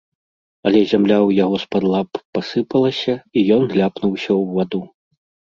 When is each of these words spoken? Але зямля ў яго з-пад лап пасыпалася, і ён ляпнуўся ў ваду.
Але 0.69 0.79
зямля 0.91 1.17
ў 1.27 1.43
яго 1.43 1.55
з-пад 1.63 1.83
лап 1.91 2.11
пасыпалася, 2.39 3.15
і 3.37 3.45
ён 3.59 3.63
ляпнуўся 3.79 4.27
ў 4.41 4.59
ваду. 4.59 4.81